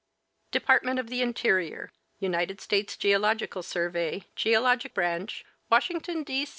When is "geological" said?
2.97-3.61